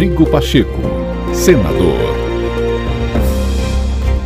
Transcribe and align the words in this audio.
Rodrigo 0.00 0.24
Pacheco, 0.30 0.80
senador. 1.34 1.98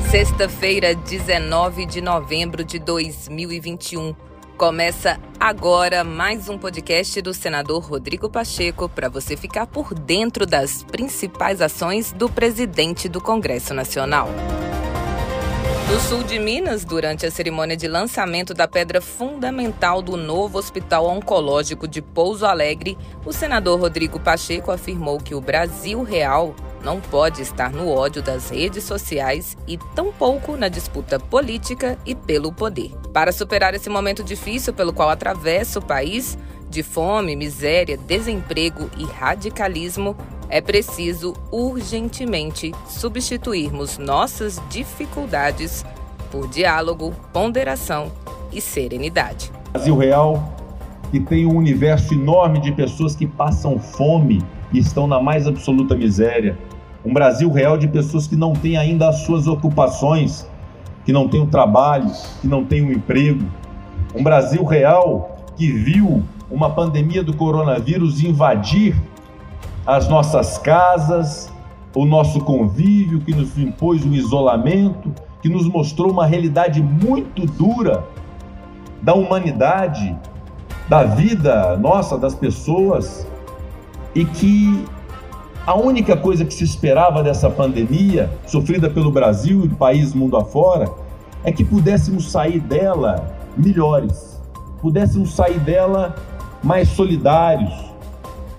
Sexta-feira, 0.08 0.94
19 0.94 1.84
de 1.84 2.00
novembro 2.00 2.62
de 2.62 2.78
2021. 2.78 4.14
Começa 4.56 5.18
agora 5.40 6.04
mais 6.04 6.48
um 6.48 6.56
podcast 6.56 7.20
do 7.20 7.34
senador 7.34 7.82
Rodrigo 7.82 8.30
Pacheco 8.30 8.88
para 8.88 9.08
você 9.08 9.36
ficar 9.36 9.66
por 9.66 9.94
dentro 9.94 10.46
das 10.46 10.84
principais 10.84 11.60
ações 11.60 12.12
do 12.12 12.28
presidente 12.28 13.08
do 13.08 13.20
Congresso 13.20 13.74
Nacional. 13.74 14.28
No 15.90 16.00
sul 16.00 16.24
de 16.24 16.38
Minas, 16.38 16.82
durante 16.82 17.26
a 17.26 17.30
cerimônia 17.30 17.76
de 17.76 17.86
lançamento 17.86 18.54
da 18.54 18.66
pedra 18.66 19.02
fundamental 19.02 20.00
do 20.00 20.16
novo 20.16 20.58
Hospital 20.58 21.06
Oncológico 21.06 21.86
de 21.86 22.00
Pouso 22.00 22.46
Alegre, 22.46 22.96
o 23.24 23.32
senador 23.32 23.78
Rodrigo 23.78 24.18
Pacheco 24.18 24.70
afirmou 24.72 25.18
que 25.18 25.34
o 25.34 25.42
Brasil 25.42 26.02
real 26.02 26.54
não 26.82 27.00
pode 27.00 27.42
estar 27.42 27.70
no 27.70 27.88
ódio 27.90 28.22
das 28.22 28.48
redes 28.48 28.84
sociais 28.84 29.56
e 29.68 29.76
tampouco 29.94 30.56
na 30.56 30.68
disputa 30.68 31.20
política 31.20 31.98
e 32.06 32.14
pelo 32.14 32.50
poder. 32.50 32.90
Para 33.12 33.30
superar 33.30 33.74
esse 33.74 33.90
momento 33.90 34.24
difícil 34.24 34.72
pelo 34.72 34.92
qual 34.92 35.10
atravessa 35.10 35.78
o 35.78 35.84
país, 35.84 36.36
de 36.68 36.82
fome, 36.82 37.36
miséria, 37.36 37.96
desemprego 37.96 38.90
e 38.98 39.04
radicalismo, 39.04 40.16
é 40.54 40.60
preciso 40.60 41.34
urgentemente 41.50 42.70
substituirmos 42.86 43.98
nossas 43.98 44.62
dificuldades 44.70 45.84
por 46.30 46.46
diálogo, 46.46 47.12
ponderação 47.32 48.12
e 48.52 48.60
serenidade. 48.60 49.50
Brasil 49.72 49.96
Real, 49.96 50.54
que 51.10 51.18
tem 51.18 51.44
um 51.44 51.56
universo 51.56 52.14
enorme 52.14 52.60
de 52.60 52.70
pessoas 52.70 53.16
que 53.16 53.26
passam 53.26 53.80
fome 53.80 54.44
e 54.72 54.78
estão 54.78 55.08
na 55.08 55.20
mais 55.20 55.48
absoluta 55.48 55.96
miséria. 55.96 56.56
Um 57.04 57.12
Brasil 57.12 57.50
real 57.50 57.76
de 57.76 57.88
pessoas 57.88 58.28
que 58.28 58.36
não 58.36 58.52
têm 58.52 58.76
ainda 58.76 59.08
as 59.08 59.22
suas 59.22 59.48
ocupações, 59.48 60.46
que 61.04 61.12
não 61.12 61.26
têm 61.26 61.40
um 61.40 61.48
trabalho, 61.48 62.12
que 62.40 62.46
não 62.46 62.64
têm 62.64 62.80
um 62.80 62.92
emprego. 62.92 63.44
Um 64.14 64.22
Brasil 64.22 64.64
real 64.64 65.36
que 65.56 65.72
viu 65.72 66.22
uma 66.48 66.70
pandemia 66.70 67.24
do 67.24 67.34
coronavírus 67.34 68.22
invadir 68.22 68.94
as 69.86 70.08
nossas 70.08 70.58
casas, 70.58 71.52
o 71.94 72.04
nosso 72.04 72.40
convívio, 72.40 73.20
que 73.20 73.34
nos 73.34 73.56
impôs 73.58 74.04
um 74.04 74.12
isolamento, 74.12 75.12
que 75.42 75.48
nos 75.48 75.68
mostrou 75.68 76.10
uma 76.10 76.26
realidade 76.26 76.82
muito 76.82 77.46
dura 77.46 78.04
da 79.02 79.14
humanidade, 79.14 80.16
da 80.88 81.04
vida 81.04 81.76
nossa, 81.76 82.16
das 82.16 82.34
pessoas, 82.34 83.26
e 84.14 84.24
que 84.24 84.84
a 85.66 85.74
única 85.74 86.16
coisa 86.16 86.44
que 86.44 86.52
se 86.52 86.64
esperava 86.64 87.22
dessa 87.22 87.50
pandemia, 87.50 88.30
sofrida 88.46 88.88
pelo 88.88 89.10
Brasil 89.10 89.64
e 89.64 89.68
país 89.68 90.14
mundo 90.14 90.36
afora, 90.36 90.90
é 91.42 91.52
que 91.52 91.62
pudéssemos 91.62 92.30
sair 92.30 92.60
dela 92.60 93.34
melhores, 93.56 94.40
pudéssemos 94.80 95.34
sair 95.34 95.58
dela 95.60 96.14
mais 96.62 96.88
solidários, 96.88 97.93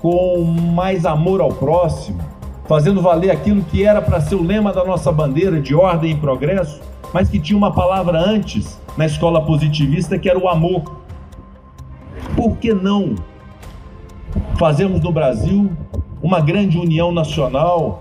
com 0.05 0.43
mais 0.43 1.03
amor 1.03 1.41
ao 1.41 1.49
próximo, 1.49 2.19
fazendo 2.67 3.01
valer 3.01 3.31
aquilo 3.31 3.63
que 3.63 3.83
era 3.83 3.99
para 3.99 4.21
ser 4.21 4.35
o 4.35 4.43
lema 4.43 4.71
da 4.71 4.85
nossa 4.85 5.11
bandeira 5.11 5.59
de 5.59 5.73
ordem 5.73 6.11
e 6.11 6.15
progresso, 6.15 6.79
mas 7.11 7.27
que 7.27 7.39
tinha 7.39 7.57
uma 7.57 7.71
palavra 7.71 8.19
antes 8.19 8.79
na 8.95 9.07
escola 9.07 9.43
positivista 9.43 10.19
que 10.19 10.29
era 10.29 10.37
o 10.37 10.47
amor. 10.47 10.83
Por 12.35 12.55
que 12.57 12.71
não 12.71 13.15
fazemos 14.59 15.01
no 15.01 15.11
Brasil 15.11 15.71
uma 16.21 16.39
grande 16.39 16.77
união 16.77 17.11
nacional, 17.11 17.99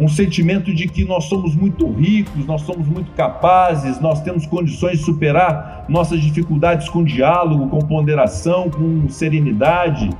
um 0.00 0.08
sentimento 0.08 0.74
de 0.74 0.88
que 0.88 1.04
nós 1.04 1.26
somos 1.26 1.54
muito 1.54 1.88
ricos, 1.92 2.44
nós 2.44 2.62
somos 2.62 2.88
muito 2.88 3.12
capazes, 3.12 4.00
nós 4.00 4.20
temos 4.20 4.46
condições 4.46 4.98
de 4.98 5.04
superar 5.04 5.84
nossas 5.88 6.20
dificuldades 6.20 6.88
com 6.88 7.04
diálogo, 7.04 7.68
com 7.68 7.78
ponderação, 7.78 8.68
com 8.68 9.08
serenidade, 9.08 10.10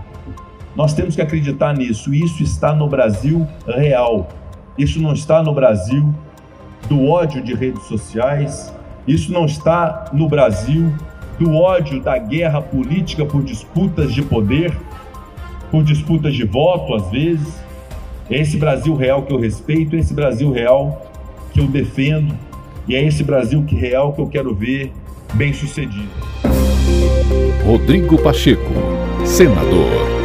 nós 0.74 0.94
temos 0.94 1.14
que 1.14 1.22
acreditar 1.22 1.76
nisso. 1.76 2.14
Isso 2.14 2.42
está 2.42 2.74
no 2.74 2.88
Brasil 2.88 3.46
real. 3.66 4.28
Isso 4.78 5.00
não 5.00 5.12
está 5.12 5.42
no 5.42 5.52
Brasil 5.52 6.14
do 6.88 7.06
ódio 7.06 7.42
de 7.42 7.54
redes 7.54 7.84
sociais. 7.84 8.72
Isso 9.06 9.32
não 9.32 9.44
está 9.44 10.06
no 10.12 10.28
Brasil 10.28 10.92
do 11.38 11.54
ódio 11.54 12.00
da 12.00 12.18
guerra 12.18 12.60
política 12.60 13.24
por 13.24 13.42
disputas 13.42 14.12
de 14.12 14.22
poder, 14.22 14.76
por 15.70 15.82
disputas 15.82 16.34
de 16.34 16.44
voto, 16.44 16.94
às 16.94 17.10
vezes. 17.10 17.60
É 18.28 18.38
esse 18.38 18.56
Brasil 18.56 18.94
real 18.94 19.22
que 19.22 19.32
eu 19.32 19.40
respeito, 19.40 19.96
é 19.96 19.98
esse 19.98 20.14
Brasil 20.14 20.52
real 20.52 21.10
que 21.52 21.60
eu 21.60 21.66
defendo 21.66 22.36
e 22.86 22.94
é 22.94 23.04
esse 23.04 23.24
Brasil 23.24 23.64
que 23.64 23.74
real 23.74 24.12
que 24.12 24.20
eu 24.20 24.28
quero 24.28 24.54
ver 24.54 24.92
bem 25.34 25.52
sucedido. 25.52 26.10
Rodrigo 27.64 28.20
Pacheco, 28.22 28.72
senador. 29.24 30.19